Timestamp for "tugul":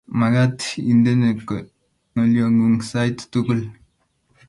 3.31-3.61